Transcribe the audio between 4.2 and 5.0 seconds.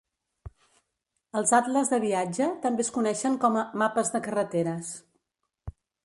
carreteres".